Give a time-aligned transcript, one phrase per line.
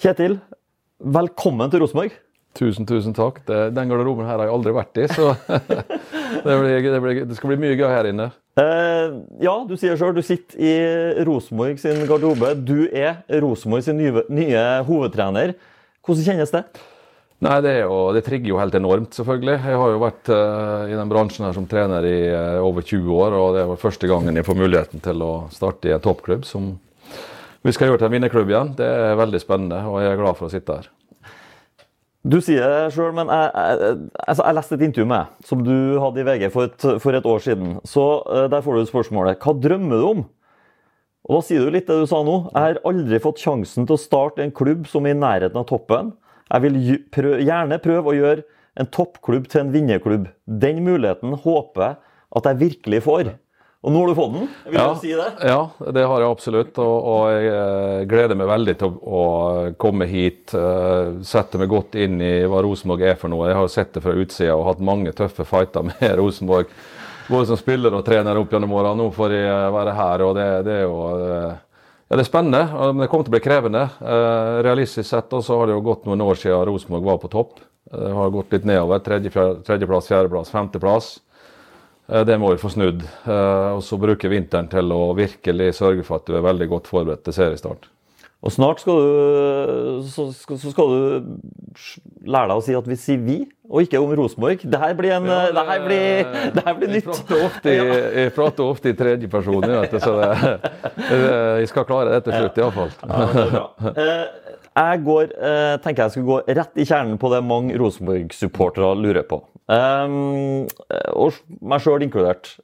[0.00, 0.38] Kjetil,
[1.12, 2.14] velkommen til Rosenborg.
[2.56, 3.42] Tusen, tusen takk.
[3.44, 5.34] Det, den garderoben her har jeg aldri vært i, så
[6.46, 8.30] det, blir, det, blir, det, skal bli mye gøy her inne.
[8.56, 9.12] Eh,
[9.44, 10.72] ja, du sier sjøl du sitter i
[11.28, 12.54] Rosenborg sin garderobe.
[12.64, 15.52] Du er Rosenborg sin nye, nye, hovedtrener.
[16.00, 16.64] Hvordan kjennes det?
[17.44, 19.60] Nei, det, jo, det, trigger jo helt enormt, selvfølgelig.
[19.60, 23.20] Jeg har jo vært uh, i den bransjen her som trener i uh, over 20
[23.20, 26.48] år, og det var første gangen jeg får muligheten til å starte i en toppklubb
[26.48, 26.78] som
[27.66, 28.72] vi skal gjøre til en vinnerklubb igjen.
[28.78, 30.88] Det er veldig spennende, og jeg er glad for å sitte her.
[32.20, 35.76] Du sier det sjøl, men jeg, jeg, altså jeg, leste et intervju med som du
[36.02, 37.78] hadde i VG for et, for et år siden.
[37.88, 40.22] Så uh, Der får du spørsmålet hva drømmer du om?
[41.28, 42.36] Og Da sier du litt det du sa nå.
[42.50, 45.68] Jeg har aldri fått sjansen til å starte en klubb som er i nærheten av
[45.68, 46.12] toppen.
[46.50, 46.78] Jeg vil
[47.14, 48.44] prøv, gjerne prøve å gjøre
[48.80, 50.28] en toppklubb til en vinnerklubb.
[50.44, 51.98] Den muligheten håper jeg
[52.36, 53.32] at jeg virkelig får.
[53.80, 54.48] Og nå har du fått den?
[54.66, 55.28] Vil ja, du si det?
[55.48, 55.60] Ja,
[55.96, 56.78] det har jeg absolutt.
[56.84, 59.22] Og, og jeg eh, gleder meg veldig til å, å
[59.80, 60.52] komme hit.
[60.52, 63.48] Uh, sette meg godt inn i hva Rosenborg er for noe.
[63.48, 66.68] Jeg har sett det fra utsida og hatt mange tøffe fighter med Rosenborg.
[67.30, 68.92] Både som spiller og trener opp gjennom åra.
[68.98, 72.28] Nå får jeg eh, være her, og det, det er jo uh, ja, Det er
[72.28, 73.86] spennende, men det kommer til å bli krevende.
[74.02, 77.64] Uh, realistisk sett så har det jo gått noen år siden Rosenborg var på topp.
[77.88, 79.00] Det har gått litt nedover.
[79.08, 81.14] Tredjeplass, fjerde, fjerdeplass, femteplass.
[82.10, 83.04] Eh, det må vi få snudd.
[83.04, 86.90] Eh, og så bruker vinteren til å virkelig sørge for at du er veldig godt
[86.90, 87.90] forberedt til seriestart.
[88.40, 91.40] Og snart skal du, så skal, så skal du
[92.24, 94.64] lære deg å si at vi sier 'vi', og ikke om Rosenborg.
[94.64, 97.04] Det her blir, en, ja, det, her blir, det her blir nytt.
[97.04, 97.76] Jeg prater ofte i,
[98.22, 99.60] jeg prater ofte i tredje person,
[99.92, 100.30] så det,
[101.60, 102.96] jeg skal klare det til slutt iallfall.
[103.04, 103.66] Ja,
[104.06, 104.24] eh,
[104.72, 105.36] jeg går,
[105.84, 109.42] tenker jeg skal gå rett i kjernen på det mange Rosenborg-supportere lurer på.
[109.70, 110.66] Um,
[111.14, 112.56] og meg sjøl inkludert.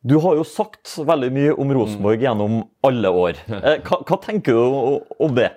[0.00, 3.40] Du har jo sagt veldig mye om Rosenborg gjennom alle år.
[3.58, 5.50] Eh, hva, hva, tenker du om det?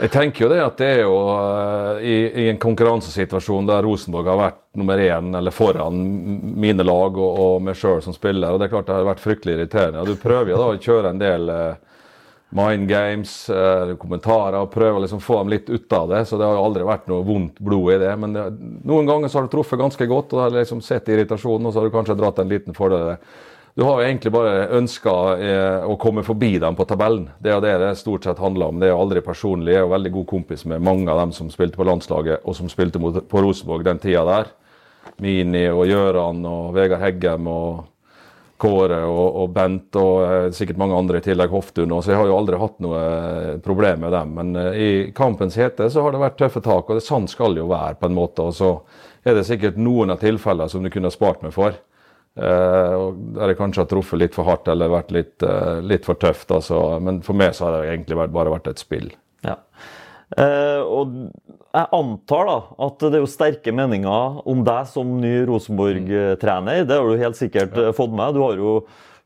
[0.00, 4.30] Jeg tenker jo det at det er jo uh, i, i, en konkurransesituasjon der Rosenborg
[4.30, 5.98] har vært nummer én eller foran
[6.62, 9.20] mine lag og, og meg sjøl som spiller, og det er klart det har vært
[9.20, 10.06] fryktelig irriterende.
[10.08, 11.89] Du prøver jo da å kjøre en del uh,
[12.50, 16.24] mind games, eh, kommentarer, prøve å liksom få dem litt ut av det.
[16.26, 18.10] Så det har jo aldri vært noe vondt blod i det.
[18.18, 18.46] Men det,
[18.86, 21.80] noen ganger så har du truffet ganske godt, og har liksom sett irritasjonen, og så
[21.80, 23.14] har du kanskje dratt en liten fordel.
[23.78, 27.28] Du har jo egentlig bare ønska eh, å komme forbi dem på tabellen.
[27.38, 28.80] Det er det det stort sett handler om.
[28.80, 29.76] Det er jo aldri personlig.
[29.76, 32.58] Jeg er jo veldig god kompis med mange av dem som spilte på landslaget, og
[32.58, 34.50] som spilte mot, på Rosenborg den tida der.
[35.22, 37.86] Mini og Gjøran og Vegard Heggem og
[38.60, 41.94] Kåre og, og, Bent og eh, sikkert mange andre i tillegg, Hoftun.
[42.02, 44.34] Så jeg har jo aldri hatt noe eh, problem med dem.
[44.36, 47.56] Men eh, i kampens hete så har det vært tøffe tak, og det sånn skal
[47.58, 48.46] jo være på en måte.
[48.50, 48.74] Og så
[49.24, 51.78] er det sikkert noen av tilfellene som du kunne spart meg for.
[52.38, 52.98] Eh,
[53.34, 56.50] der jeg kanskje har truffet litt for hardt eller vært litt, eh, litt for tøft.
[56.54, 57.00] Altså.
[57.02, 59.10] Men for meg så har det egentlig bare vært et spill.
[59.44, 59.56] Ja.
[60.38, 61.14] Eh, og
[61.70, 66.84] jeg antar da at det er jo sterke meninger om deg som ny Rosenborg-trener.
[66.86, 67.94] Det har du helt sikkert ja.
[67.96, 68.36] fått med.
[68.36, 68.74] Du har jo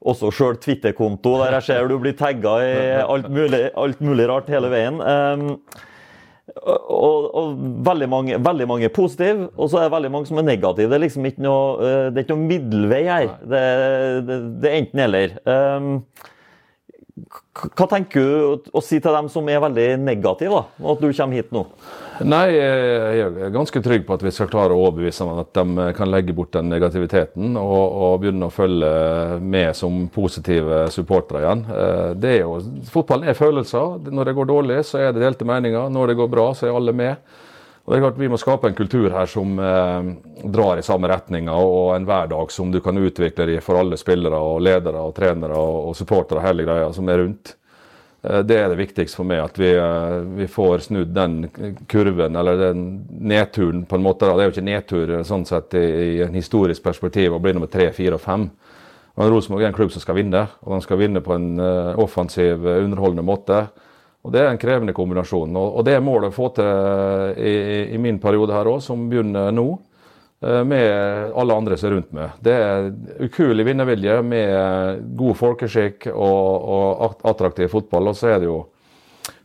[0.05, 4.51] også sjøl Twitter-konto der jeg ser du blir tagga i alt mulig, alt mulig, rart
[4.53, 5.01] hele veien.
[6.55, 7.55] Og, og
[7.87, 10.91] veldig, mange, veldig mange positive, og så er det veldig mange som er negative.
[10.93, 13.31] Det er liksom ikke noe, eh, det er ikke noe middelvei her.
[13.41, 13.65] Det,
[14.29, 15.35] det, det er enten-eller.
[15.49, 15.89] Um,
[17.15, 21.39] hva tenker du å si til dem som er veldig negative, da, at du kommer
[21.39, 21.61] hit nå?
[22.27, 25.87] Nei, Jeg er ganske trygg på at vi skal klare å overbevise dem at de
[25.95, 28.91] kan legge bort den negativiteten og, og begynne å følge
[29.43, 31.65] med som positive supportere igjen.
[31.71, 32.59] Eh, det er jo,
[32.91, 34.11] Fotballen er følelser.
[34.11, 35.91] Når det går dårlig, så er det delte meninger.
[35.95, 37.43] Når det går bra, så er alle med.
[37.85, 40.07] Og det er klart Vi må skape en kultur her som eh,
[40.45, 44.41] drar i samme retning, og en hverdag som du kan utvikle i for alle spillere,
[44.41, 47.55] og ledere, og trenere og, og supportere og hele greia som er rundt.
[48.25, 51.37] Eh, det er det viktigste for meg, at vi, eh, vi, får snudd den
[51.91, 52.87] kurven, eller den
[53.21, 54.33] nedturen på en måte.
[54.33, 57.73] Det er jo ikke nedtur sånn sett i, i en historisk perspektiv å bli nummer
[57.73, 58.49] tre, fire og fem.
[59.15, 61.93] Men Rosenborg er en klubb som skal vinne, og de skal vinne på en uh,
[62.03, 63.61] offensiv, underholdende måte.
[64.25, 65.57] Og Det er en krevende kombinasjon.
[65.61, 67.57] Og, og det er målet å få til i,
[67.93, 69.67] i min periode her òg, som begynner nå.
[70.45, 72.39] Eh, med alle andre som er rundt meg.
[72.45, 72.89] Det er
[73.25, 78.11] ukuelig vinnervilje med god folkeskikk og, og attraktiv fotball.
[78.13, 78.59] Og så er det jo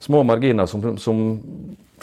[0.03, 1.21] små marginer som, som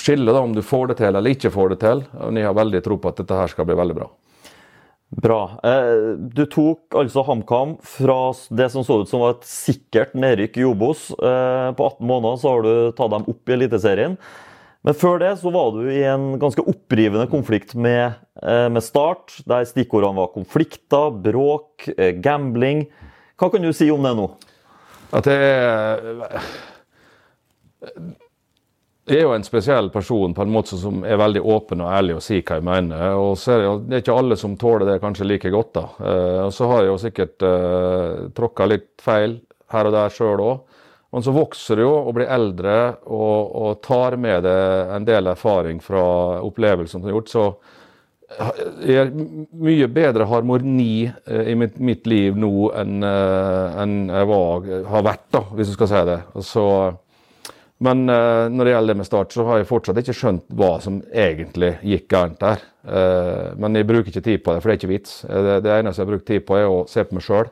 [0.00, 2.04] skiller da om du får det til eller ikke får det til.
[2.20, 4.08] Og jeg har veldig tro på at dette her skal bli veldig bra.
[5.16, 5.60] Bra.
[5.64, 8.18] Eh, du tok altså HamKam fra
[8.52, 11.08] det som så ut som var et sikkert nedrykk i Obos.
[11.16, 14.18] Eh, på 18 måneder så har du tatt dem opp i Eliteserien.
[14.84, 19.40] Men før det så var du i en ganske opprivende konflikt med, eh, med Start,
[19.48, 21.88] der stikkordene var konflikter, bråk,
[22.20, 22.84] gambling.
[23.40, 24.28] Hva kan du si om det nå?
[25.16, 25.40] At det
[29.06, 32.16] Jeg er jo en spesiell person på en måte som er veldig åpen og ærlig
[32.16, 33.04] og sier hva jeg mener.
[33.14, 35.72] og så er Det det er ikke alle som tåler det kanskje like godt.
[35.74, 35.84] da.
[36.00, 40.42] Eh, og Så har jeg jo sikkert eh, tråkka litt feil her og der sjøl
[40.42, 40.60] òg.
[41.12, 45.30] Men så vokser du jo og blir eldre og, og tar med deg en del
[45.30, 47.30] erfaring fra opplevelsen du har gjort.
[47.30, 47.46] Så
[48.82, 54.28] jeg er mye bedre harmoni eh, i mitt, mitt liv nå enn eh, enn jeg
[54.32, 56.18] var, har vært, da, hvis du skal si det.
[56.42, 56.64] Så,
[57.78, 60.70] men uh, når det gjelder det med Start, så har jeg fortsatt ikke skjønt hva
[60.80, 62.62] som egentlig gikk gærent der.
[62.88, 65.18] Uh, men jeg bruker ikke tid på det, for det er ikke vits.
[65.28, 67.50] Eh, det, det eneste jeg bruker tid på, er å se på meg sjøl.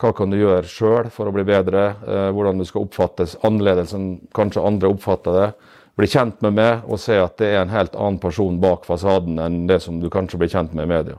[0.00, 1.88] Hva kan du gjøre sjøl for å bli bedre?
[2.06, 5.48] Uh, hvordan du skal oppfattes annerledes enn kanskje andre oppfatter det.
[5.98, 9.42] Bli kjent med meg og se at det er en helt annen person bak fasaden
[9.42, 11.18] enn det som du kanskje blir kjent med i media.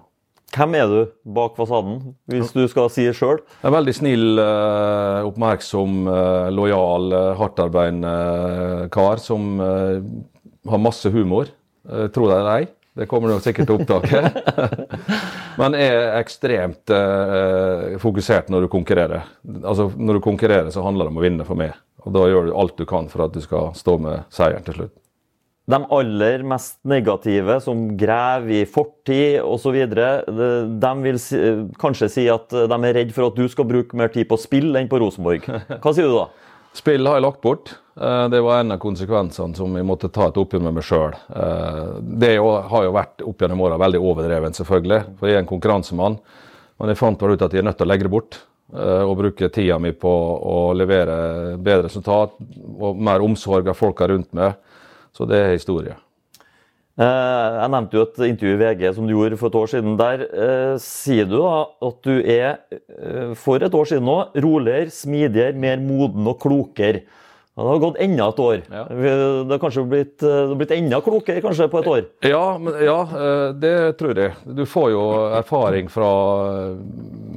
[0.51, 0.97] Hvem er du
[1.31, 3.39] bak fasaden, hvis du skal si det sjøl?
[3.63, 11.47] En veldig snill, eh, oppmerksom, eh, lojal, eh, hardtarbeidende kar som har masse humor.
[11.87, 12.67] Tro det eller ei.
[12.95, 14.19] Det kommer du sikkert til å oppdage.
[15.59, 16.91] Men er ekstremt
[18.03, 19.23] fokusert når du konkurrerer.
[19.63, 21.73] Altså, når du konkurrerer, så handler det om å vinne for meg.
[22.05, 24.77] Og da gjør du alt du kan for at du skal stå med seieren til
[24.77, 25.00] slutt.
[25.71, 31.39] De aller mest negative, som graver i fortid osv., de vil si,
[31.81, 34.75] kanskje si at de er redd for at du skal bruke mer tid på spill
[34.75, 35.47] enn på Rosenborg.
[35.79, 36.29] Hva sier du da?
[36.71, 37.73] Spill har jeg lagt bort.
[37.99, 41.17] Eh, det var en av konsekvensene som jeg måtte ta et oppgjør med meg sjøl.
[41.35, 41.81] Eh,
[42.23, 46.15] det har jo vært opp gjennom åra veldig overdreven, selvfølgelig, for jeg er en konkurransemann.
[46.79, 48.39] Men jeg fant bare ut at jeg er nødt til å legge det bort.
[48.71, 50.11] Eh, og bruke tida mi på
[50.47, 52.37] å levere bedre resultat
[52.79, 54.55] og mer omsorg av folka rundt meg.
[55.17, 55.97] Så det er historie.
[56.99, 59.95] Eh, jeg nevnte jo et intervju i VG som du gjorde for et år siden.
[59.99, 61.55] Der eh, sier du da
[61.87, 67.05] at du er, eh, for et år siden nå, roligere, smidigere, mer moden og klokere.
[67.51, 68.61] Det har gått enda et år.
[68.71, 68.83] Ja.
[68.89, 72.05] Det har kanskje blitt, det har blitt enda klokere kanskje på et år?
[72.25, 72.95] Ja, men, ja,
[73.59, 74.37] det tror jeg.
[74.47, 75.03] Du får jo
[75.37, 76.09] erfaring fra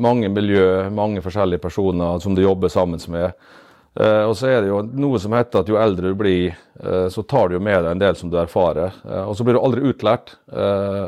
[0.06, 3.35] mange miljø, mange forskjellige personer som du jobber sammen med.
[3.94, 7.06] Uh, og så er det jo noe som heter at jo eldre du blir, uh,
[7.12, 8.94] så tar du jo med deg en del som du erfarer.
[9.06, 10.37] Uh, og så blir du aldri utlært.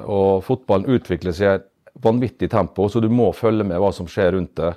[0.07, 1.67] og fotballen utvikler seg i et
[2.03, 4.77] vanvittig tempo, så du må følge med hva som skjer rundt deg.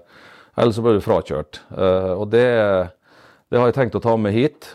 [0.60, 1.62] Ellers så blir du frakjørt.
[1.72, 2.48] og det,
[3.48, 4.68] det, har jeg tenkt å ta med hit.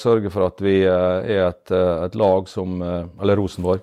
[0.00, 3.82] sørge for at vi er et, et, lag som Eller Rosenborg.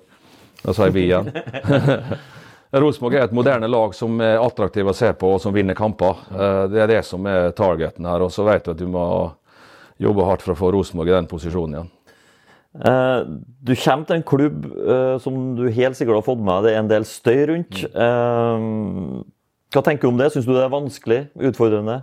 [0.63, 1.29] Da sa jeg vi igjen.
[2.73, 6.23] Rosenborg er et moderne lag som er attraktivt å se på og som vinner kamper.
[6.33, 8.23] Eh, det er det som er targeten her.
[8.25, 9.03] Og så vet du at du må
[10.01, 11.91] jobbe hardt for å få Rosenborg i den posisjonen igjen.
[12.73, 13.19] Eh,
[13.69, 16.89] du kommer til en klubb eh, som du helt sikkert har fått med deg en
[16.89, 17.83] del støy rundt.
[19.73, 20.31] Hva tenker du om det?
[20.33, 21.19] Syns du det er vanskelig?
[21.49, 21.99] Utfordrende?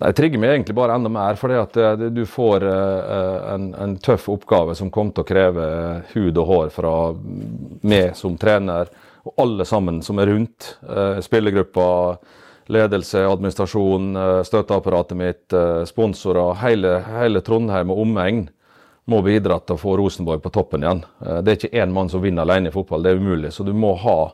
[0.00, 1.74] Det trigger meg egentlig bare enda mer, fordi at
[2.16, 5.66] du får en, en tøff oppgave som kommer til å kreve
[6.14, 6.92] hud og hår fra
[7.84, 8.88] meg som trener
[9.24, 10.76] og alle sammen som er rundt.
[10.88, 12.16] Eh, spillergruppa,
[12.70, 16.54] ledelse, administrasjon, eh, støtteapparatet mitt, eh, sponsorer.
[16.54, 18.48] Hele, hele Trondheim og omegn
[19.06, 21.04] må bidra til å få Rosenborg på toppen igjen.
[21.42, 23.50] Det er ikke én mann som vinner alene i fotball, det er umulig.
[23.50, 24.32] Så du må ha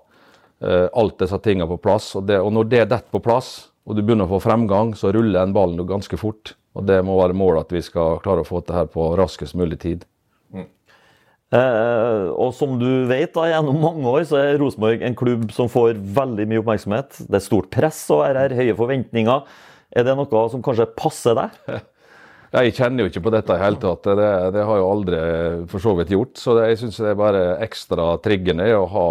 [0.60, 2.14] alt disse tingene på plass.
[2.16, 5.12] Og, det, og når det detter på plass, og du begynner å få fremgang, så
[5.14, 6.56] ruller den ballen ganske fort.
[6.74, 9.56] Og det må være målet at vi skal klare å få til her på raskest
[9.56, 10.04] mulig tid.
[11.54, 15.70] Eh, og som du vet, da, gjennom mange år så er Rosenborg en klubb som
[15.70, 17.20] får veldig mye oppmerksomhet.
[17.28, 19.44] Det er stort press å være her, høye forventninger.
[19.96, 21.60] Er det noe som kanskje passer deg?
[22.56, 24.06] Jeg kjenner jo ikke på dette i hele tatt.
[24.06, 25.18] Det, det, har jeg aldri
[25.68, 26.38] for så vidt gjort.
[26.40, 29.08] Så det, jeg syns det er bare ekstra triggende å ha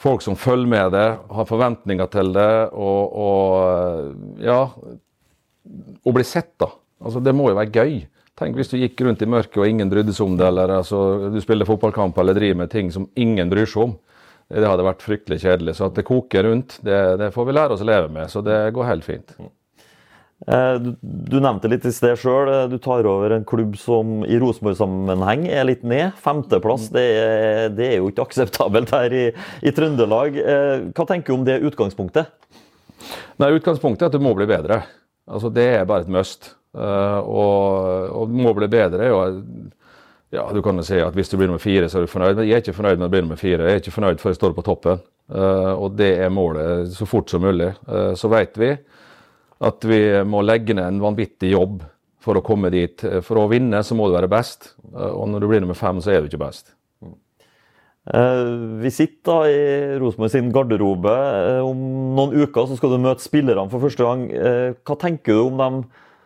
[0.00, 4.62] folk som følger med det, har forventninger til det, og, og ja
[6.04, 6.70] Å bli sett, da.
[7.02, 7.94] Altså, det må jo være gøy.
[8.38, 11.30] Tenk hvis du gikk rundt i mørket og ingen brydde seg om det, eller altså,
[11.30, 13.92] du spiller fotballkamp eller driver med ting som ingen bryr seg om.
[14.50, 15.76] Det hadde vært fryktelig kjedelig.
[15.78, 18.30] Så at det koker rundt, det, det får vi lære oss å leve med.
[18.30, 19.36] Så det går helt fint.
[20.44, 22.50] Eh, du, du nevnte litt i sted sjøl.
[22.50, 26.12] Eh, du tar over en klubb som i Rosenborg-sammenheng er litt ned.
[26.20, 29.24] Femteplass det er, det er jo ikke akseptabelt her i,
[29.62, 30.36] i, Trøndelag.
[30.42, 32.34] Eh, hva tenker du om det utgangspunktet?
[33.40, 34.82] Nei, Utgangspunktet er at du må bli bedre.
[35.30, 36.52] Altså, Det er bare et must.
[36.74, 39.06] Uh, og, og, må bli bedre.
[40.34, 42.34] Ja, du kan jo si at Hvis du blir nummer fire, så er du fornøyd.
[42.40, 43.68] Men jeg er ikke fornøyd med å bli nummer fire.
[43.68, 45.02] Jeg er ikke fornøyd før jeg står på toppen.
[45.30, 47.70] Uh, og det er målet så fort som mulig.
[47.86, 48.74] Uh, så vet vi
[49.64, 51.84] at vi må legge ned en vanvittig jobb
[52.24, 53.04] for å komme dit.
[53.24, 56.10] For å vinne så må du være best, og når du blir nummer fem, så
[56.10, 56.72] er du ikke best.
[58.82, 59.60] Vi sitter da i
[60.00, 61.12] Rosenborg sin garderobe.
[61.64, 61.84] Om
[62.16, 64.24] noen uker så skal du møte spillerne for første gang.
[64.84, 65.78] Hva tenker du om dem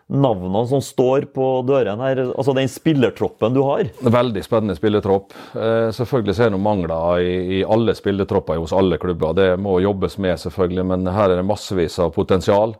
[0.08, 2.20] navnene som står på dørene her?
[2.32, 3.90] Altså den spillertroppen du har?
[4.00, 5.34] Veldig spennende spillertropp.
[5.52, 9.36] Eh, selvfølgelig er det mangler i, i alle spillertropper hos alle klubber.
[9.36, 12.74] Det må jobbes med, selvfølgelig, men her er det massevis av potensial.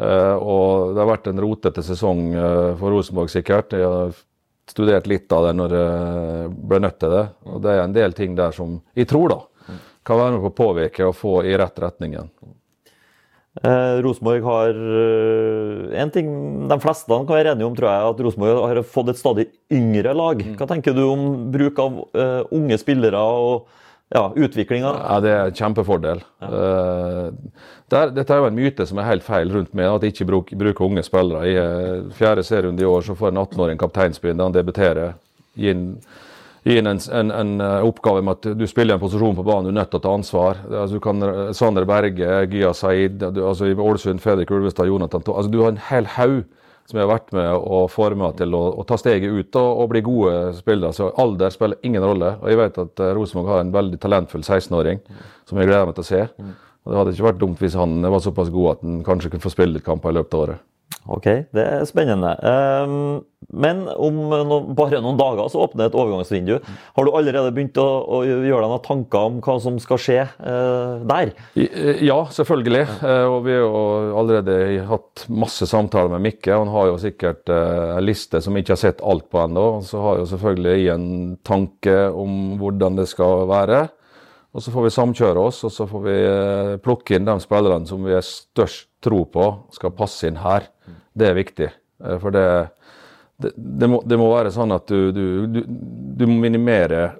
[0.00, 3.76] Eh, og det har vært en rotete sesong eh, for Rosenborg, sikkert.
[3.76, 4.16] Jeg har
[4.66, 7.26] studert litt av det når jeg ble nødt til det.
[7.52, 9.40] Og det er en del ting der som jeg tror da,
[10.06, 12.32] kan være med på å påvirke og få i rett retning igjen.
[13.64, 16.28] Eh, Rosenborg har eh, en ting
[16.68, 20.12] de fleste kan være enige om, tror jeg, at Rosenborg har fått et stadig yngre
[20.16, 20.42] lag.
[20.44, 20.58] Mm.
[20.58, 23.70] Hva tenker du om bruk av uh, unge spillere og
[24.12, 24.92] ja, utviklinga?
[25.00, 26.20] Ja, Det er en kjempefordel.
[26.42, 27.32] Uh,
[27.92, 30.28] der, dette er jo en myte som er helt feil rundt meg, at jeg ikke
[30.28, 31.48] bruk, bruker unge spillere.
[31.48, 35.16] I uh, fjerde serierunde i år så får en 18-åring kapteinspinn da han debuterer.
[35.56, 35.88] Gi en,
[36.66, 39.72] gi en, en, en uh, oppgave med at du spiller en posisjon på banen, du
[39.72, 40.60] er nødt til å ta ansvar.
[40.66, 41.22] Altså, du kan
[41.54, 45.82] Sander Berge, Gya Said, du, altså, i Ålesund, Fredrik Ulvestad, Jonathan altså, Du har en
[45.88, 46.44] hel haug
[46.86, 50.02] som har vært med og forma til å, å, ta steget ut og, og, bli
[50.06, 50.94] gode spillere.
[50.94, 52.36] Så alder spiller ingen rolle.
[52.42, 55.02] Og jeg vet at uh, Rosenborg har en veldig talentfull 16-åring
[55.48, 56.22] som jeg gleder meg til å se.
[56.86, 59.42] Og Det hadde ikke vært dumt hvis han var såpass god at han kanskje kunne
[59.42, 60.66] få spille litt kamper i løpet av året.
[61.06, 62.32] Ok, det er spennende.
[62.42, 64.16] Um, men om
[64.48, 66.56] no, bare noen dager så åpner et overgangsvindu.
[66.96, 70.18] Har du allerede begynt å, å gjøre deg noen tanker om hva som skal skje
[70.40, 71.30] uh, der?
[72.02, 72.84] Ja, selvfølgelig.
[73.04, 74.58] Uh, og vi har jo allerede
[74.90, 76.56] hatt masse samtaler med Mikke.
[76.56, 79.68] Han har jo sikkert uh, en liste som ikke har sett alt på ennå.
[79.86, 81.08] Så har jo selvfølgelig en
[81.46, 83.86] tanke om hvordan det skal være.
[84.56, 86.16] Og Så får vi samkjøre oss og så får vi
[86.80, 90.70] plukke inn de spillerne som vi er størst tro på skal passe inn her.
[91.12, 91.68] Det er viktig.
[92.22, 92.46] For det,
[93.36, 97.18] det, det, må, det må, være sånn at du, du, du, du, må minimere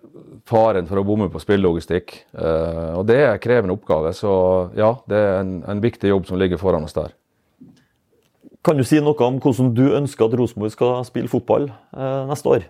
[0.48, 2.16] faren for å bomme på spillelogistikk.
[2.32, 4.14] Uh, og det er en krevende oppgave.
[4.16, 4.32] Så
[4.78, 7.12] ja, det er en, en, viktig jobb som ligger foran oss der.
[8.64, 11.68] Kan du si noe om hvordan du ønsker at Rosenborg skal spille fotball
[12.30, 12.64] neste år?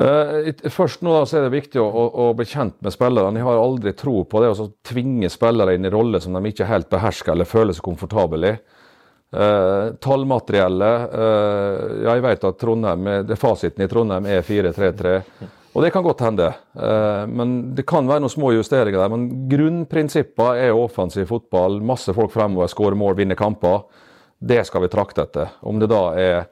[0.00, 3.36] Uh, først nå da, så er det viktig å, å, bli kjent med spillerne.
[3.36, 6.68] Jeg har aldri tro på det å tvinge spillere inn i roller som de ikke
[6.70, 8.58] helt behersker eller føler seg komfortable i.
[9.30, 12.64] Uh, tallmateriellet uh, Jeg vet at
[13.28, 15.12] det fasiten i Trondheim er 4-3-3.
[15.70, 16.48] Og det kan godt hende.
[16.74, 19.12] Uh, men Det kan være noen små justeringer der.
[19.12, 21.78] Men grunnprinsippene er offensiv fotball.
[21.84, 23.84] Masse folk fremover, skårer mål, vinner kamper.
[24.40, 25.52] Det skal vi trakte etter.
[25.60, 26.48] Om det da er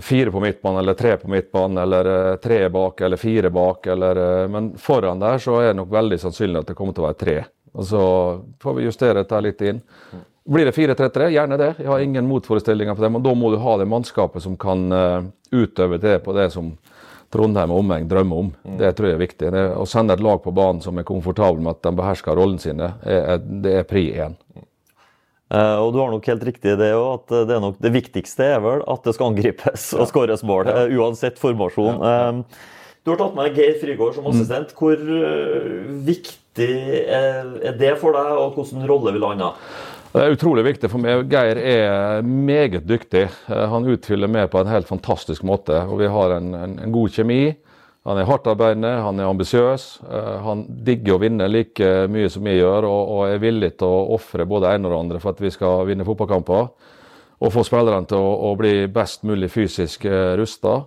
[0.00, 3.86] fire på midtbanen eller tre på midtbanen, eller tre bak eller fire bak.
[3.86, 7.08] Eller, men foran der så er det nok veldig sannsynlig at det kommer til å
[7.08, 7.36] være tre.
[7.76, 8.02] Og Så
[8.62, 9.80] får vi justere dette litt inn.
[10.46, 11.72] Blir det 4-3-3, gjerne det.
[11.82, 13.10] Jeg har ingen motforestillinger på det.
[13.16, 16.70] Men da må du ha det mannskapet som kan uh, utøve det på det som
[17.34, 18.52] Trondheim og omegn drømmer om.
[18.62, 18.76] Mm.
[18.78, 19.50] Det tror jeg er viktig.
[19.52, 22.60] Det, å sende et lag på banen som er komfortabel med at de behersker rollen
[22.62, 24.38] sine, det er pri én.
[25.46, 27.92] Uh, og du har nok helt riktig i det òg, at det, er nok, det
[27.94, 30.66] viktigste er vel at det skal angripes og skåres mål.
[30.66, 30.86] Ja.
[30.86, 32.00] Uh, uansett formasjon.
[32.02, 32.72] Uh,
[33.06, 34.72] du har tatt med Geir Frigård som assistent.
[34.74, 34.78] Mm.
[34.80, 36.70] Hvor viktig
[37.06, 39.52] er, er det for deg, og hvilken rolle vil han ha?
[40.16, 41.22] Det er utrolig viktig for meg.
[41.30, 43.28] Geir er meget dyktig.
[43.46, 45.76] Han utfyller meg på en helt fantastisk måte.
[45.86, 47.54] og Vi har en, en, en god kjemi.
[48.06, 49.84] Han er hardtarbeidende, han er ambisiøs.
[50.46, 54.46] Han digger å vinne like mye som jeg gjør, og, er villig til å ofre
[54.46, 56.68] både en og det andre for at vi skal vinne fotballkamper.
[57.42, 60.06] Og få spillerne til å, å bli best mulig fysisk
[60.38, 60.84] rusta.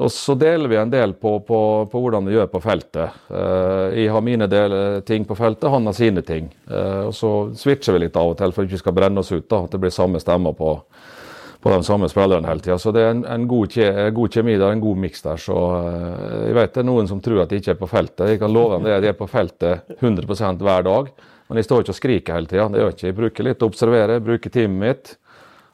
[0.00, 1.60] Og så deler vi en del på, på,
[1.92, 3.16] på hvordan vi gjør på feltet.
[3.28, 4.74] Uh, jeg har mine del,
[5.06, 6.48] ting på feltet, han har sine ting.
[6.70, 9.32] Og Så switcher vi litt av og til for at vi ikke skal brenne oss
[9.32, 9.48] ut.
[9.50, 10.78] da, At det blir samme stemmer på,
[11.60, 12.78] på de samme spillerne hele tida.
[12.80, 15.40] Så det er en, en god, kje, god, kjemi der, en god miks der.
[15.40, 18.30] Så uh, jeg vet det er noen som tror at de ikke er på feltet.
[18.32, 21.10] Jeg kan love dem det, de er på feltet 100% hver dag.
[21.50, 22.68] Men jeg står ikke og skriker hele tida.
[22.70, 23.08] Det gjør ikke.
[23.08, 25.14] Jeg bruker litt å observere, bruker teamet mitt.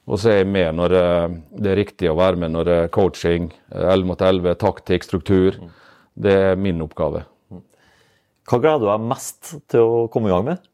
[0.06, 2.76] Og så er jeg med når eh, det er riktig å være med når det
[2.84, 5.58] er coaching, 11 mot 11, taktikk, struktur.
[6.14, 7.24] Det er min oppgave.
[8.46, 10.68] Hva gleder du deg mest til å komme i gang med?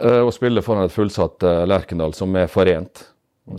[0.00, 3.04] Eh, å spille foran et fullsatt eh, Lerkendal som er forent.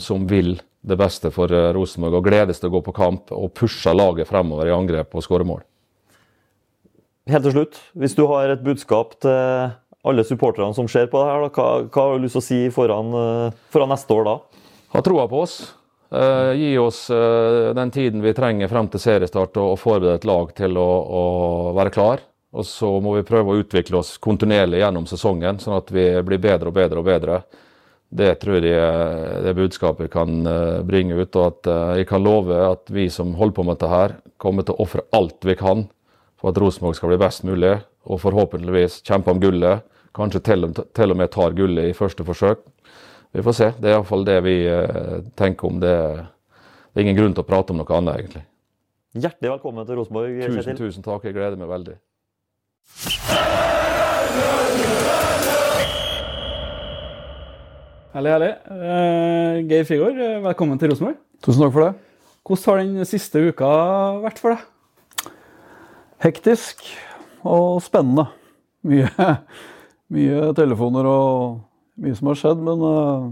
[0.01, 3.93] Som vil det beste for Rosenborg og gledes til å gå på kamp og pushe
[3.95, 5.63] laget fremover i angrep og skåre mål.
[7.31, 9.71] Helt til slutt, hvis du har et budskap til
[10.05, 12.59] alle supporterne som ser på det her, hva, hva, har du lyst til å si
[12.73, 13.15] foran,
[13.73, 14.35] foran neste år da?
[14.95, 15.73] ha troa på oss.
[16.09, 20.27] Uh, gi oss uh, den tiden vi trenger frem til seriestart og, og forberede et
[20.29, 20.89] lag til å,
[21.19, 21.23] å,
[21.75, 22.23] være klar.
[22.55, 26.39] Og så må vi prøve å utvikle oss kontinuerlig gjennom sesongen, sånn at vi blir
[26.39, 27.41] bedre og bedre og bedre.
[28.15, 31.35] Det tror jeg er det budskapet kan uh, bringe ut.
[31.35, 34.75] Og at jeg kan love at vi som holder på med dette her, kommer til
[34.75, 35.87] å ofre alt vi kan
[36.39, 37.73] for at Rosenborg skal bli best mulig.
[38.05, 39.83] Og forhåpentligvis kjempe om gullet.
[40.15, 42.61] Kanskje til, og med tar gullet i første forsøk.
[43.35, 43.71] Vi får se.
[43.81, 45.95] Det er iallfall det vi eh, tenker om det.
[46.93, 48.45] Det er ingen grunn til å prate om noe annet, egentlig.
[49.15, 51.27] Hjertelig velkommen til Rosenborg, Tusen, tusen takk.
[51.27, 51.97] Jeg gleder meg veldig.
[58.15, 58.53] Herlig, herlig.
[58.71, 61.17] Uh, Geir Frigård, eh, velkommen til Rosenborg.
[61.43, 62.13] Tusen takk for det.
[62.47, 63.71] Hvordan har den siste uka
[64.23, 65.33] vært for deg?
[66.23, 66.85] Hektisk
[67.43, 68.29] og spennende.
[68.87, 69.27] Mye,
[70.15, 71.59] mye telefoner og
[71.99, 73.27] mye som har skjedd, men uh,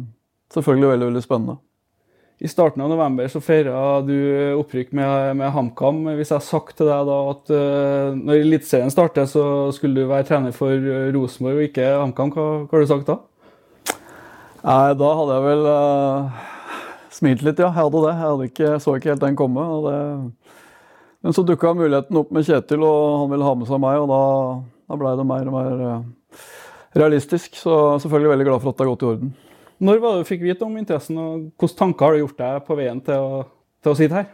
[0.52, 1.60] selvfølgelig veldig, veldig spennende.
[2.44, 4.18] I starten av november så feira du
[4.60, 6.10] opprykk med, med HamKam.
[6.18, 10.12] Hvis jeg har sagt til deg da at uh, når Eliteserien starter, så skulle du
[10.12, 13.24] være trener for eh, Rosenborg og ikke HamKam, hva, hva har du sagt da?
[14.64, 16.44] Nei, da hadde jeg vel uh,
[17.12, 17.68] smilt litt, ja.
[17.68, 18.12] Jeg hadde det.
[18.14, 19.66] Jeg hadde ikke, så ikke helt den komme.
[19.84, 19.98] Det...
[21.24, 24.08] Men så dukka muligheten opp med Kjetil, og han ville ha med seg meg, og
[24.12, 24.22] da,
[24.88, 26.46] da blei det mer og mer uh,
[26.96, 27.60] realistisk.
[27.60, 29.36] Så selvfølgelig veldig glad for at det har gått i orden.
[29.84, 32.64] Når var det du fikk vite om interessen, og hvilke tanker har du gjort deg
[32.64, 33.46] på veien til å,
[33.84, 34.32] til å sitte her?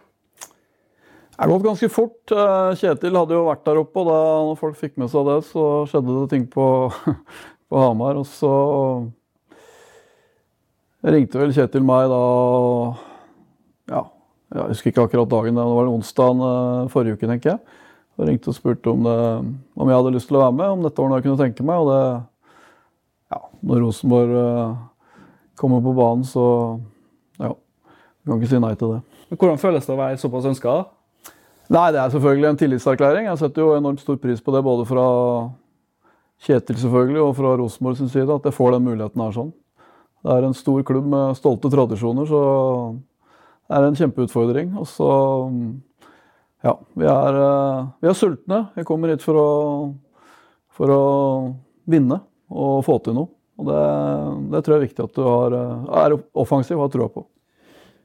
[1.39, 2.19] Det har gått ganske fort.
[2.36, 5.38] Eh, Kjetil hadde jo vært der oppe, og da når folk fikk med seg det,
[5.48, 6.65] så skjedde det ting på,
[7.71, 8.19] på Hamar.
[8.19, 8.51] Og så
[11.07, 12.23] ringte vel Kjetil meg da
[13.89, 14.01] Ja,
[14.55, 17.77] jeg husker ikke akkurat dagen, det var onsdagen eh, forrige uke, tenker jeg.
[18.19, 19.15] Og ringte og spurte om, det,
[19.79, 21.65] om jeg hadde lyst til å være med, om dette var noe jeg kunne tenke
[21.65, 21.79] meg.
[21.79, 22.01] Og det
[23.29, 24.77] Ja, når Rosenborg eh,
[25.59, 26.45] kommer på banen, så
[27.39, 27.53] Ja.
[28.25, 29.01] Du kan ikke si nei til det.
[29.29, 30.73] Men Hvordan føles det å være såpass ønska?
[31.69, 33.29] Nei, det er selvfølgelig en tillitserklæring.
[33.29, 35.05] Jeg setter jo enormt stor pris på det, både fra
[36.41, 39.51] Kjetil selvfølgelig, og fra Rosenborg sin side, at jeg får den muligheten her sånn.
[40.19, 42.41] Det er en stor klubb med stolte tradisjoner, så
[43.69, 44.73] det er en kjempeutfordring.
[44.79, 45.11] Og så
[46.59, 48.69] Ja, vi er, eh, vi er sultne.
[48.75, 49.49] Vi kommer hit for å,
[50.75, 51.03] for å
[51.88, 52.19] vinne
[52.51, 53.29] og få til noe.
[53.59, 53.79] Og det,
[54.51, 57.23] det tror jeg er viktig at du har, eh, er offensiv og har trua på.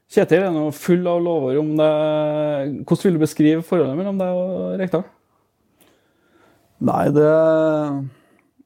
[0.07, 1.91] Kjetil er nå full av lovord om det.
[2.85, 5.03] Hvordan vil du beskrive forholdet mellom deg og Rekdal?
[6.85, 7.31] Nei, det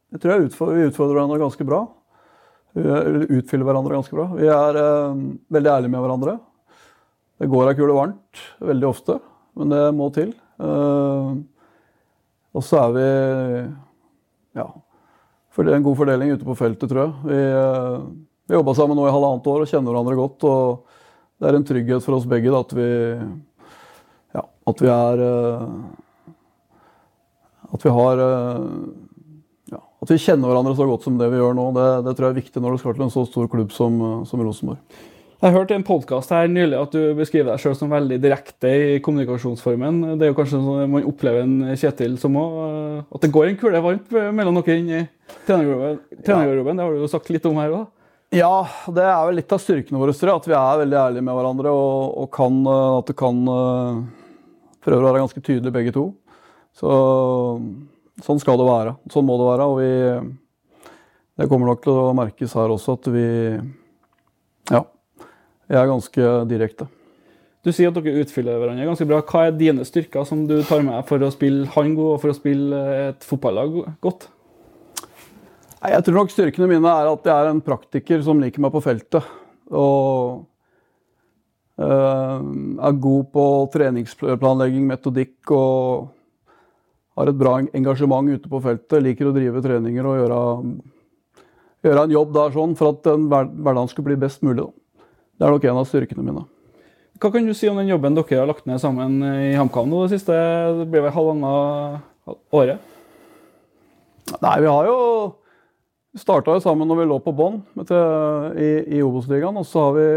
[0.10, 1.84] Jeg tror jeg utfordrer, vi utfordrer hverandre ganske bra.
[2.78, 4.28] Er- utfyller hverandre ganske bra.
[4.38, 6.36] Vi er eh, veldig ærlige med hverandre.
[7.40, 9.20] Det går ei kule varmt veldig ofte,
[9.58, 10.34] men det må til.
[10.60, 11.32] Eh,
[12.54, 13.08] og så er vi
[14.60, 14.66] ja,
[15.54, 17.14] for det er en god fordeling ute på feltet, tror jeg.
[17.30, 18.06] Vi, uh,
[18.50, 20.46] vi jobba sammen nå i halvannet år og kjenner hverandre godt.
[20.48, 22.90] og Det er en trygghet for oss begge da, at vi
[24.38, 25.66] ja, at vi er eh,
[27.74, 28.64] At vi har eh,
[30.00, 31.70] At vi kjenner hverandre så godt som det vi gjør nå.
[31.76, 33.98] Det, det tror jeg er viktig når du skal til en så stor klubb som,
[34.00, 34.80] eh, som Rosenborg.
[35.40, 38.72] Jeg hørte i en podkast her nylig at du beskriver deg selv som veldig direkte
[38.76, 40.02] i kommunikasjonsformen.
[40.20, 42.58] Det er jo kanskje sånn man opplever en Kjetil som òg.
[43.08, 45.06] At det går en kule varmt mellom dere inn i
[45.48, 46.76] trenergarderoben.
[46.76, 47.88] Det har du jo sagt litt om her òg.
[48.36, 48.52] Ja,
[48.92, 50.44] det er vel litt av styrkene våre, tror jeg.
[50.44, 54.18] At vi er veldig ærlige med hverandre og, og kan, eh, at det kan prøve
[54.80, 56.06] Prøver å være ganske tydelige begge to.
[56.80, 56.90] Så
[58.26, 58.96] sånn skal det være.
[59.14, 59.68] Sånn må det være.
[59.70, 60.38] Og vi
[61.40, 63.28] Det kommer nok til å merkes her også at vi
[64.70, 64.84] Ja.
[65.70, 66.88] Jeg er ganske direkte.
[67.64, 69.20] Du sier at dere utfyller hverandre ganske bra.
[69.22, 72.32] Hva er dine styrker som du tar med for å spille han god, og for
[72.32, 74.30] å spille et fotballag godt?
[75.82, 78.72] Nei, Jeg tror nok styrkene mine er at jeg er en praktiker som liker meg
[78.72, 79.28] på feltet.
[79.72, 80.46] Og
[81.80, 82.40] eh,
[82.88, 86.10] er god på treningsplanlegging, metodikk og
[87.20, 89.02] har et bra engasjement ute på feltet.
[89.04, 90.44] Liker å drive treninger og gjøre,
[91.88, 94.64] gjøre en jobb der sånn for at den hverdagen skulle bli best mulig.
[94.64, 95.04] Da.
[95.36, 96.46] Det er nok en av styrkene mine.
[97.20, 100.14] Hva kan du si om den jobben dere har lagt ned sammen i HamKam det
[100.14, 100.36] siste
[100.78, 102.80] det blir vel halvannet året?
[104.40, 105.00] Nei, vi har jo
[106.20, 109.60] starta jo sammen når vi lå på bånn i, i Obos-ligaen.
[109.60, 110.08] Og så har vi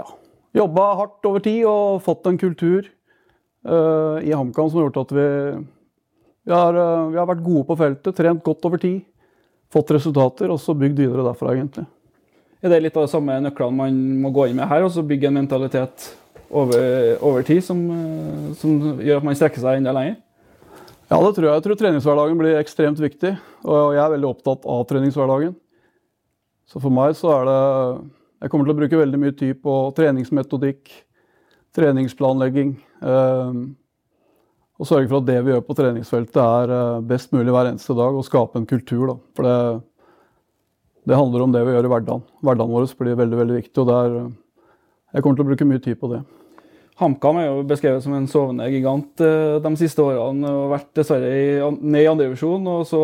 [0.00, 0.06] ja,
[0.58, 2.90] jobba hardt over tid og fått en kultur
[3.62, 5.26] i HamKam som har gjort at vi,
[6.44, 9.02] vi, har, eh, vi har vært gode på feltet, trent godt over tid.
[9.72, 11.86] Fått resultater, og så bygd videre derfra, egentlig.
[12.62, 15.04] Er det litt av de samme nøklene man må gå inn med her, og så
[15.06, 16.10] bygge en mentalitet
[16.52, 20.18] over, over tid som, eh, som gjør at man strekker seg enda lenger?
[21.12, 21.54] Ja, det tror jeg.
[21.54, 23.34] Jeg tror treningshverdagen blir ekstremt viktig.
[23.68, 25.54] Og jeg er veldig opptatt av treningshverdagen.
[26.64, 28.10] Så for meg så er det
[28.42, 30.88] Jeg kommer til å bruke veldig mye tid på treningsmetodikk,
[31.76, 32.72] treningsplanlegging.
[33.02, 33.62] Eh,
[34.82, 37.94] og sørge for at det vi gjør på treningsfeltet er eh, best mulig hver eneste
[37.98, 38.18] dag.
[38.18, 39.04] Og skape en kultur.
[39.12, 39.16] Da.
[39.36, 39.56] For det,
[41.10, 42.28] det handler om det vi gjør i hverdagen.
[42.42, 43.76] Hverdagen vår blir veldig veldig viktig.
[43.82, 44.22] og det er,
[45.12, 46.22] Jeg kommer til å bruke mye tid på det.
[47.02, 50.50] HamKam er jo beskrevet som en sovende gigant eh, de siste årene.
[50.50, 51.46] og Vært dessverre i,
[51.80, 53.02] ned i andredivisjon og så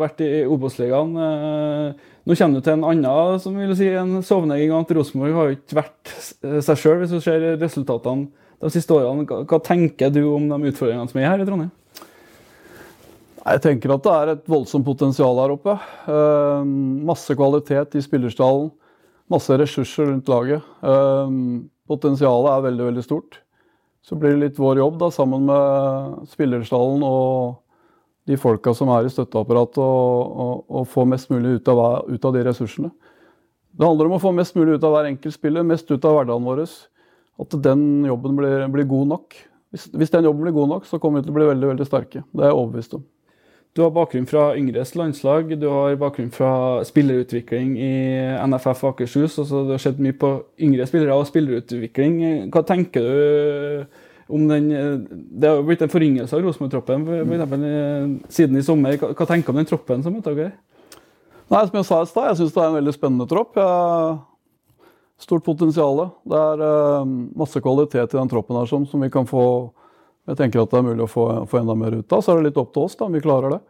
[0.00, 1.14] vært i Obos-ligaen.
[1.28, 4.90] Eh, Nå kommer du til en annen som vil si, en sovende gigant.
[4.92, 6.10] Rosenborg har jo ikke vært
[6.66, 8.28] seg sjøl, hvis du ser resultatene
[8.62, 9.26] de siste årene.
[9.26, 11.74] Hva, tenker du om de utfordringene som er her i Trondheim?
[13.48, 15.78] Jeg tenker at det er et voldsomt potensial her oppe.
[16.08, 16.66] Uh,
[17.08, 18.72] masse kvalitet i spillerstallen.
[19.28, 20.64] Masse ressurser rundt laget.
[20.82, 23.40] Uh, potensialet er veldig, veldig stort.
[24.04, 27.58] Så blir det litt vår jobb, da, sammen med spillerstallen og
[28.28, 32.44] de folka som er i støtteapparatet, å få mest mulig ut av, ut av, de
[32.44, 32.90] ressursene.
[33.72, 36.18] Det handler om å få mest mulig ut av hver enkelt spiller, mest ut av
[36.18, 36.64] hverdagen vår.
[37.38, 39.36] At den jobben blir, blir god nok.
[39.70, 41.86] Hvis, hvis, den jobben blir god nok, så kommer vi til å bli veldig veldig
[41.86, 42.24] sterke.
[42.32, 43.04] Det er jeg overbevist om.
[43.76, 47.92] Du har bakgrunn fra yngres landslag, du har bakgrunn fra spillerutvikling i
[48.48, 49.36] NFF Akershus.
[49.38, 50.32] Altså du har sett mye på
[50.66, 52.48] yngre spillere og spillerutvikling.
[52.54, 54.66] Hva tenker du om den
[55.08, 58.98] Det har jo blitt en foryngelse av Rosenborg-troppen siden i sommer.
[58.98, 60.50] Hva, hva tenker du om den troppen som mottaker?
[61.48, 63.56] Nei, Som jeg sa i stad, jeg syns det er en veldig spennende tropp.
[63.56, 64.18] Jeg,
[65.18, 66.04] stort potensial.
[66.28, 69.42] Det er uh, masse kvalitet i den troppen her som, som, vi kan få
[70.28, 72.22] Jeg tenker at det er mulig å få, få, enda mer ut av.
[72.22, 73.60] Så er det litt opp til oss da, om vi klarer det.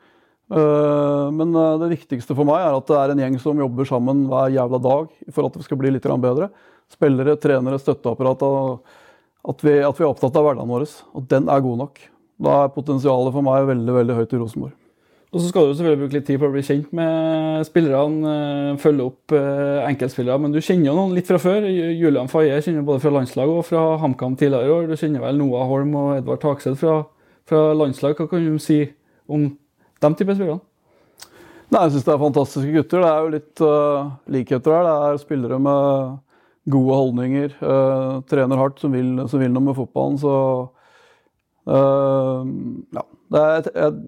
[0.48, 3.88] Uh, men uh, det viktigste for meg er at det er en gjeng som jobber
[3.88, 6.50] sammen hver jævla dag for at det skal bli litt bedre.
[6.88, 8.44] Spillere, trenere, støtteapparat.
[9.48, 10.88] At vi, at vi, er opptatt av hverdagen vår.
[11.20, 12.02] At den er god nok.
[12.42, 14.87] Da er potensialet for meg veldig veldig høyt i Rosenborg.
[15.28, 18.76] Og så skal du selvfølgelig bruke litt tid på å bli kjent med spillerne, eh,
[18.80, 20.40] følge opp eh, enkeltspillere.
[20.40, 21.66] Men du kjenner jo noen litt fra før.
[21.68, 24.86] Julian Faye kjenner både fra landslag og fra HamKam tidligere år.
[24.88, 27.02] Du kjenner vel Noah Holm og Edvard Takseth fra,
[27.48, 28.16] fra, landslag.
[28.16, 28.78] Hva kan du si
[29.28, 29.50] om
[30.00, 30.64] de type spillerne?
[31.68, 33.04] Nei, Jeg syns det er fantastiske gutter.
[33.04, 34.86] Det er jo litt uh, likheter her.
[34.88, 36.14] Det er spillere med
[36.72, 40.16] gode holdninger, uh, trener hardt, som vil, som vil, noe med fotballen.
[40.16, 40.32] Så
[41.68, 42.48] uh,
[42.96, 43.04] ja.
[43.28, 44.00] Det er et,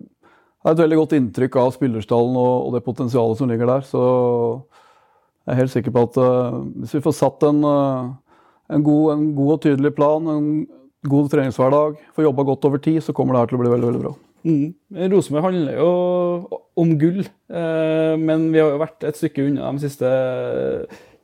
[0.61, 3.87] et, et, veldig godt inntrykk av spillerstallen og, og, det potensialet som ligger der.
[3.87, 4.03] Så
[5.47, 9.29] jeg er helt sikker på at uh, hvis vi får satt en, en, god, en,
[9.37, 10.51] god, og tydelig plan, en
[11.11, 13.93] god treningshverdag, får jobba godt over tid, så kommer det her til å bli veldig,
[13.93, 14.17] veldig bra.
[14.41, 14.67] Mm.
[15.13, 20.13] Rosenborg handler jo om gull, men vi har jo vært et stykke unna de siste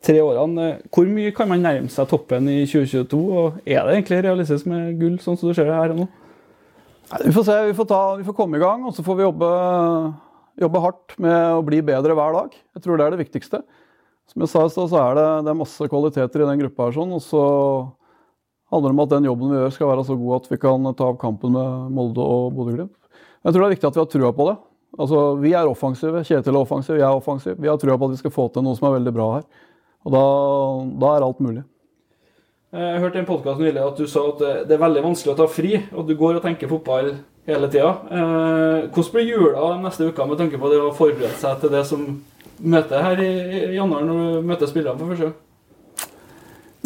[0.07, 0.68] tre årene.
[0.92, 3.20] Hvor mye kan man nærme seg toppen i 2022?
[3.40, 6.09] Og er det egentlig realistisk med gull, sånn som du ser det her og nå?
[7.06, 9.26] Vi får se, vi får, ta, vi får komme i gang, og så får vi
[9.26, 9.48] jobbe,
[10.58, 12.56] jobbe, hardt med å bli bedre hver dag.
[12.74, 13.60] Jeg tror det er det viktigste.
[14.26, 17.14] Som jeg sa så er det, det er masse kvaliteter i den gruppa her, sånn,
[17.14, 17.42] og så
[18.74, 20.88] handler det om at den jobben vi gjør skal være så god at vi kan
[20.98, 22.96] ta opp kampen med Molde og Bodø-Glimt.
[23.46, 24.56] Jeg tror det er viktig at vi har trua på det.
[24.98, 27.54] Altså, Vi er offensive, Kjetil er offensiv, jeg er offensiv.
[27.62, 29.46] Vi har trua på at vi skal få til noe som er veldig bra her.
[30.06, 30.24] Og da,
[31.04, 31.62] da er alt mulig.
[32.74, 35.38] Jeg hørte i en podkast nylig at du sa at det er veldig vanskelig å
[35.38, 37.12] ta fri, og du går og tenker fotball
[37.46, 37.92] hele tida.
[38.11, 41.85] Eh, hvordan blir jula neste uke med tanke på det å forberede seg til det
[41.87, 42.02] som
[42.59, 45.37] møter her i januar, når du møter spillerne for første gang?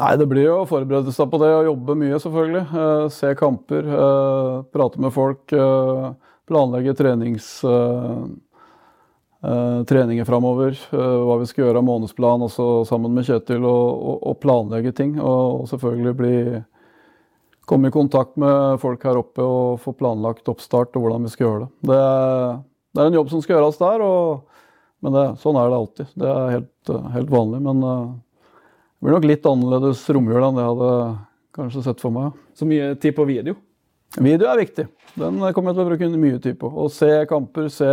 [0.00, 2.64] Nei, det blir jo å forberede seg på det og jobbe mye, selvfølgelig.
[2.84, 5.56] Eh, se kamper, eh, prate med folk,
[6.50, 7.54] planlegge trenings
[9.40, 13.86] Uh, treninger framover, uh, hva vi skal gjøre av månedsplan også sammen med Kjetil, og,
[13.88, 15.14] og, og planlegge ting.
[15.16, 16.32] Og, og, selvfølgelig bli
[17.70, 21.46] komme i kontakt med folk her oppe og få planlagt oppstart og hvordan vi skal
[21.46, 21.70] gjøre det.
[21.88, 22.58] Det er,
[22.92, 24.04] det er en jobb som skal gjøres der,
[25.00, 26.12] men det, sånn er det alltid.
[26.20, 27.62] Det er helt, helt vanlig.
[27.64, 30.92] Men uh, det blir nok litt annerledes romjul enn det jeg hadde
[31.56, 32.36] kanskje sett for meg.
[32.52, 33.56] Så mye tid på video?
[34.20, 34.84] Video er viktig.
[35.16, 36.68] Den kommer jeg til å bruke mye tid på.
[36.68, 37.88] Å se kamper, se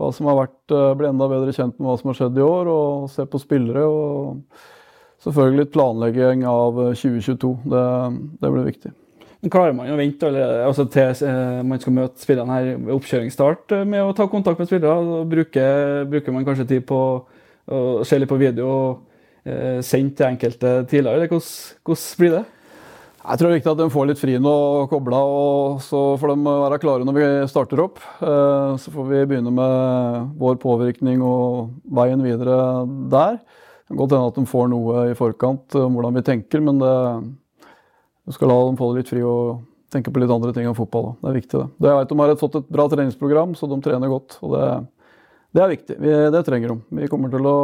[0.00, 2.46] hva som har vært, eh, bli enda bedre kjent med hva som har skjedd i
[2.46, 3.84] år, og se på spillere.
[3.84, 4.42] og
[5.22, 7.52] Selvfølgelig litt planlegging av 2022.
[7.52, 7.86] Eh, det,
[8.42, 8.92] det blir viktig.
[9.50, 10.28] Klarer man å vente
[10.62, 14.70] altså til eh, man skal møte spillerne her ved oppkjøringsstart med å ta kontakt med
[14.70, 15.24] spillere?
[15.26, 17.00] Bruker, bruker man kanskje tid på
[17.66, 21.26] å se litt på video og eh, sende til enkelte tidligere?
[21.26, 21.48] Hvordan,
[21.82, 22.44] hvordan blir det?
[23.22, 25.98] Jeg tror det er viktig at de får litt fri nå og kobla, og så
[26.18, 28.00] får de være klare når vi starter opp.
[28.18, 32.56] Eh, så får vi begynne med vår påvirkning og veien videre
[33.12, 33.36] der.
[33.38, 36.80] Det kan godt hende at de får noe i forkant om hvordan vi tenker, men
[36.82, 36.96] det,
[38.26, 39.62] du skal la dem få det litt fri og
[39.94, 41.12] tenke på litt andre ting enn fotball.
[41.20, 41.68] Det er viktig, det.
[41.78, 44.40] det jeg vet De har fått et bra treningsprogram, så de trener godt.
[44.42, 44.66] og Det,
[45.54, 46.00] det er viktig.
[46.02, 46.98] Vi, det trenger de.
[46.98, 47.56] Vi kommer til å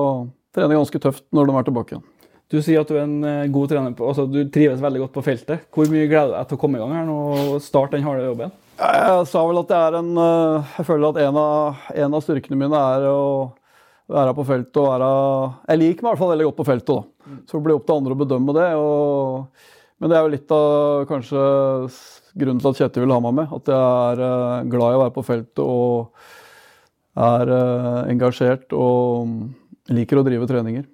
[0.55, 2.07] trene ganske tøft når de er tilbake igjen.
[2.49, 5.17] Du sier at du er en eh, god trener, på, altså du trives veldig godt
[5.19, 5.67] på feltet.
[5.75, 8.07] Hvor mye gleder du deg til å komme i gang her nå og starte den
[8.07, 8.55] harde jobben?
[8.79, 12.23] Jeg sa vel at jeg er en eh, Jeg føler at en av, en av
[12.25, 13.19] styrkene mine er å
[14.09, 15.11] være på feltet og være
[15.69, 17.37] Jeg liker meg i hvert fall veldig godt på feltet, da.
[17.45, 18.69] Så det blir opp til andre å bedømme det.
[18.81, 19.67] Og,
[20.01, 21.43] men det er jo litt av kanskje
[22.39, 23.57] grunnen til at Kjetil vil ha meg med.
[23.59, 26.31] At jeg er eh, glad i å være på feltet og
[27.29, 27.51] er
[28.07, 30.87] engasjert og liker å drive treninger.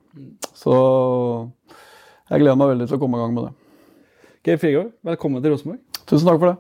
[0.55, 0.75] Så
[2.31, 3.55] jeg gleder meg veldig til å komme i gang med det.
[4.45, 5.81] Geir Frigård, velkommen til Rosenborg.
[6.05, 6.59] Tusen takk for det.